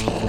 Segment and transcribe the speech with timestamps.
[0.00, 0.21] Records.